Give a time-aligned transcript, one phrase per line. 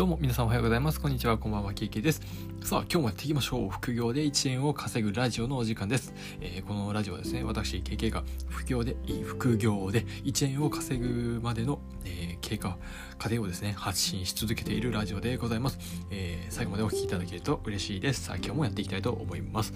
[0.00, 0.98] どうも皆さんおはようございます。
[0.98, 1.36] こんにちは。
[1.36, 1.74] こんばんは。
[1.74, 2.22] ケイケです。
[2.64, 3.68] さあ、今日もやっていきましょう。
[3.68, 6.14] 副業で1円を稼ぐラジオのお時間です。
[6.40, 12.78] えー、このラジオはですね、私、ケイケが副業で、副業で1円を稼ぐまでの、えー、経過、
[13.18, 15.78] 過程をですね、発信し続けているラジオでございます。
[16.10, 18.22] えー、最後までお聴きいただけると嬉しいです。
[18.22, 19.74] さあ、今日もやっていきたいと思います。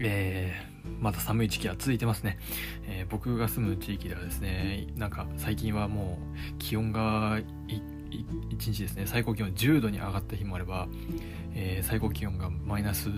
[0.00, 2.38] えー、また寒い時期は続いてますね、
[2.86, 6.18] えー、僕が住む地域ではですねなんか最近はも
[6.52, 7.40] う気温が
[8.24, 10.88] 1日ですね最高気温10度に上がった日もあれば、
[11.54, 13.08] えー、最高気温がマイナス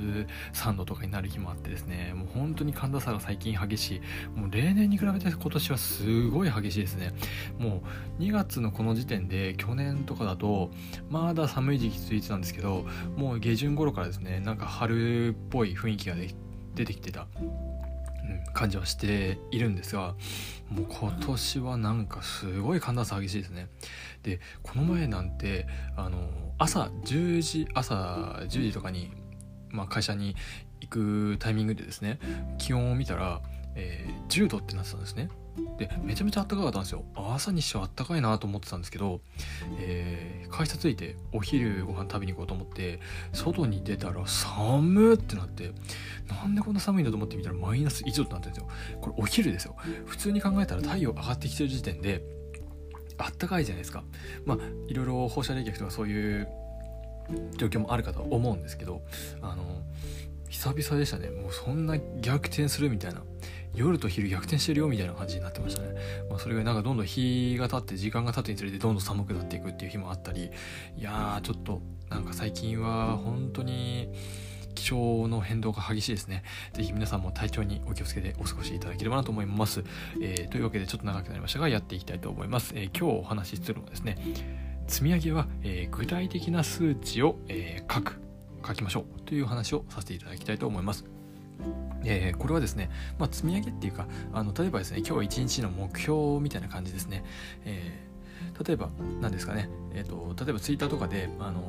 [0.52, 4.00] 3度とかになる日もあってですねもう本当に寒暖差が最近激しい。
[4.38, 7.12] もう例年に比べて今年はすごい激しいですね。
[7.58, 7.82] も
[8.18, 10.70] う2月のこの時点で去年とかだと
[11.10, 16.16] まだ寒い時期続いてたんですけどもう下旬頃からですねなんか春っぽい雰囲気が
[16.74, 17.26] 出てきてた。
[18.52, 20.14] 感じはしているんですが
[20.70, 23.68] もう今年はなんかすごい寒暖差激しいですね。
[24.22, 27.94] でこの前なんてあの朝10時朝
[28.42, 29.12] 10時とかに、
[29.70, 30.36] まあ、会社に
[30.80, 32.18] 行くタイミングでですね
[32.58, 33.40] 気温を見たら、
[33.74, 35.30] えー、10度ってなってたんですね。
[35.78, 37.04] でめちゃめちゃ暖かかったんですよ。
[37.14, 39.20] 朝にしては暖かいなと思ってたんですけど、
[39.78, 43.00] えー、会社着いてお昼ご飯食べに行こうと思って
[43.32, 45.72] 外に出たら寒ってなって
[46.28, 48.68] なんでこんな寒いんだと思ってみたらマイナス1度ってなってるんですよ。
[49.00, 49.76] これお昼ですよ。
[50.06, 52.22] 普通に考えたら太陽上がってきてる時点で
[53.18, 54.04] あったかいじゃないですか。
[54.44, 56.48] まあいろいろ放射冷却とかそういう
[57.56, 59.02] 状況もあるかと思うんですけど
[59.42, 59.82] あの
[60.48, 61.28] 久々でしたね。
[61.28, 63.22] もうそんな逆転するみたいな。
[63.78, 65.94] 夜と昼逆転してるよみたいな感じになってましたね、
[66.28, 70.50] まあ、それがなんかどんどん日が経って時間が経つにつれてどんどん寒くなっていくっていう日もあったり
[70.96, 71.80] いやーちょっと
[72.10, 74.12] なんか最近は本当に
[74.78, 76.44] 気象の変動が激しいですね。
[76.72, 79.82] ぜひ皆さんも体調にお気をつけてお過ごしいただければなと思います。
[80.22, 82.72] えー、というわけでちょっと長くなりましたがやっていきたいと思います。
[82.76, 84.16] えー、今日お話しするのはですね、
[84.86, 88.20] 積み上げは、えー、具体的な数値を、え書く、
[88.64, 91.17] 書きましょうという話をさせていただきたいと思います。
[92.04, 97.24] えー、これはですね、まあ、積み上げっていうかあの例えばですね今日一日の目標みたいな感じですね、
[97.64, 101.60] えー、例えば何ですかね、えーと、例えばツイッターとかで、あの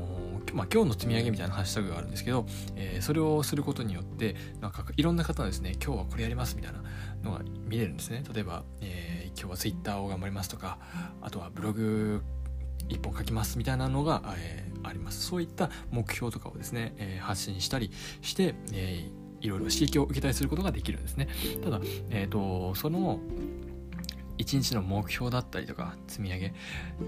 [0.46, 2.46] ー、まあ、今日の積み上げみたいなハッシュタグがあるんですけど、
[2.76, 6.84] えー、それをすることによってなんかいろんな方のですね今日はこれやりますみたいな
[7.24, 8.24] のが見れるんですね。
[8.34, 10.78] 例えば、え、今日はツイッターを頑張りますとか
[11.22, 12.22] あとはブログ
[12.88, 15.26] 一本書きますみたいなのが、え、あります。
[15.26, 17.92] そういった目標とかをですね、え、発信したり
[18.22, 21.28] して、えー、いろいろ刺激を受けたりすることができるんですね。
[21.64, 21.80] ただ、
[22.10, 23.20] えーと、その
[24.38, 26.54] 一日の目標だったりとか積み上げ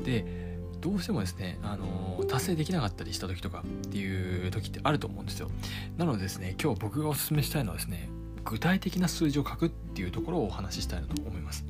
[0.04, 5.50] でどうしてもですね、あの達成できなかったりした時とかっていう時ってあると思うんですよ。
[5.98, 8.10] なのでですね、今日僕がお勧めしたいのはですね、
[8.44, 11.66] 具体的な数字を書くっていうところをお話ししたいなと思います。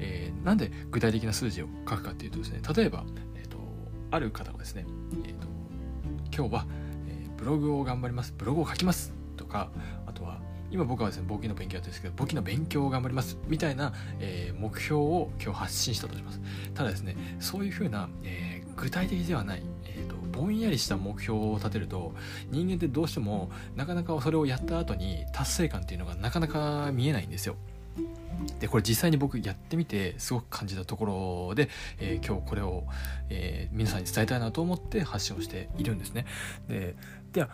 [0.00, 3.04] えー、なんで具体的な数字を書くかっていうとですね、例えば、
[3.36, 3.58] えーと、
[4.10, 4.84] ある方はですね、
[5.24, 5.46] えーと、
[6.36, 6.66] 今日は、
[7.06, 9.13] えー、ブログを頑張ります、ブログを書きます
[9.54, 9.70] か
[10.06, 10.38] あとは
[10.72, 16.40] 今僕はですね簿記の勉強やってるんですけど簿記の勉強を頑張りますみたいな、えー、目標を今日発信したとします
[16.74, 22.12] ただですねそういうふうな、えー、具体的ではない、えーと、ぼんやりした目標を立てると
[22.50, 27.54] 人間ってどうしてもなかなかそれをやった後に達成感っていうのがなかなか見えないんですよ
[28.58, 31.04] でこれ実際に僕やってみてすごく感じたとこ
[31.48, 31.68] ろで、
[32.00, 32.82] えー、今日これを、
[33.30, 36.26] えー、皆さんに伝えたいなと思って発信をしているんですね。
[36.66, 36.96] で
[37.32, 37.50] では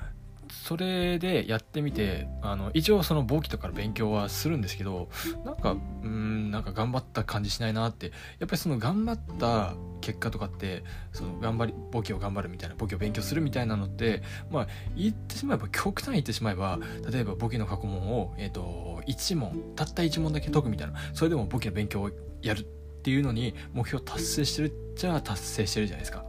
[0.53, 5.09] それでやってみてあの一応その簿記とかの勉強はするんですけど
[5.44, 14.66] なんかうんなんか頑張った感じしないなってやっぱりその頑張った結果とかってその頑張り簿記を頑張るみたいな簿記を勉強するみたいなのってまあ
[14.97, 16.78] 言ってしまえば極端に言ってしまえば
[17.11, 22.11] 例えば簿記の過去問を、えーと、1問たった1問だけ解くみたいなそれでも簿記の勉強を
[22.43, 22.65] やるっ
[23.03, 26.25] ていうのに目標達成してるっちゃ達成してるじゃないですか。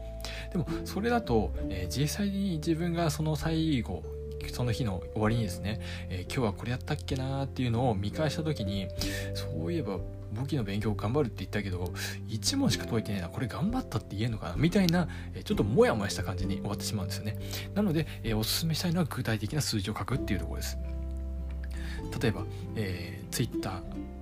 [0.51, 4.03] でもそれだと、えー、実際に自分がその最後
[4.51, 5.79] その日の終わりにですね、
[6.09, 8.87] えー、今日はこれやったっけなーっていうのを見返した時に
[9.33, 9.99] そういえば
[10.33, 11.93] 簿記の勉強頑張るって言ったけど
[12.29, 17.37] 1問しか解いてねえなこれ頑張ったって言えんのかなみたいな、えちょっとモヤモヤした感じに終わってしまうんですよね。
[17.75, 20.77] なので、えー、おすすめしたいのは具体的な数字を書くっていうところです。
[22.21, 22.45] 例えば、
[22.75, 23.81] えー、Twitter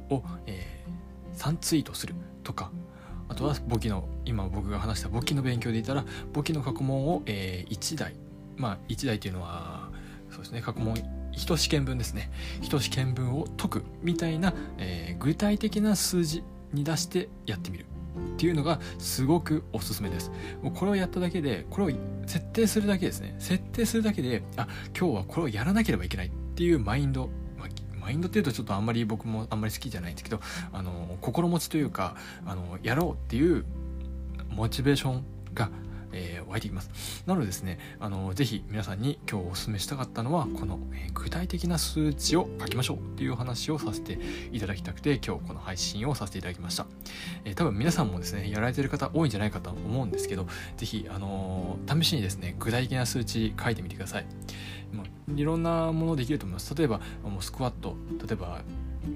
[0.09, 2.71] を、えー、3ツイートするとか
[3.29, 6.03] あとは簿記の今僕が話した簿記の勉強で言ったら
[6.33, 8.15] 簿記の過去問を、えー、1台。
[8.57, 9.89] まあ1台っていうのは
[10.29, 10.95] そうですね過去問
[11.31, 12.29] 1試験分ですね。
[12.61, 16.43] 1試験分を解くみたいな、えー、具体的な数字
[16.73, 17.85] に出してやってみる。
[18.35, 20.31] っていうのがすごくおすすめです。
[20.61, 23.35] もうこれをやっただけでこれを設定するだけですね。
[23.39, 24.67] 設定するだけであ
[24.97, 27.29] 今日はこれをやらなければいけないっていうマインド
[28.09, 30.39] マインドっていうとちょっとあんまり僕もあんまり好きじゃないんですけど
[30.73, 33.65] あの心持ちというかあのやろうっていう
[34.49, 35.23] モチベーション
[35.53, 35.69] が、
[36.11, 37.23] えー、湧いてきます。
[37.25, 44.19] なのでですねあのぜひ皆さんに今日お勧めしたかったのはこの、えー、具体的な数値を書きましょうっていう話をさせて
[44.51, 46.85] いただきたくて今日この配信をさせていただきました、
[47.45, 50.47] えー、多分皆さんもですねやられてる方多いんじゃないかと思うんですけど
[50.77, 54.25] ぜひあの試しにですね具体的な数値書いてみてください。
[54.91, 56.73] まあ、いろんなものできると思います。
[56.73, 57.95] 例えばもうスクワット
[58.25, 58.61] 例えば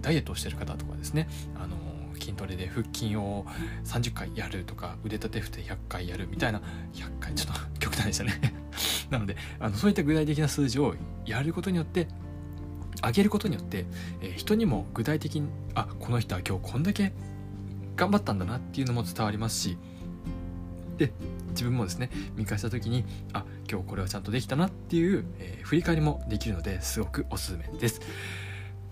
[0.01, 1.75] ダイエットをしてる方とかですねあの
[2.15, 3.45] 筋トレで腹筋を
[3.85, 6.61] 30回やるとか腕立て伏せ100回やるみたいな
[6.93, 8.53] 100回ちょっと 極端でしたね。
[9.09, 10.95] なのであのそういった具体的な数字を
[11.25, 12.07] やることによって
[13.03, 13.85] 上げることによって、
[14.21, 17.13] えー、人にも具体的にあこの人は今日こんだけ
[17.95, 19.77] 頑張ったんだなっていうのも伝わりますし
[20.97, 21.11] で
[21.49, 28.01] 自分もですね見返した時にあ今日これはちゃんとできたなっていう、えー、振り返りもできるのですごくおすすめです。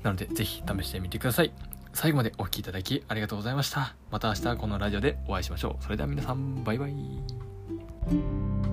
[0.03, 1.53] なので是非試してみてください。
[1.93, 3.95] 最後までお聴きいただきありがとうございました。
[4.11, 5.83] また明日このラジオでお会いしましょう。
[5.83, 8.70] それでは皆さんバイバイ。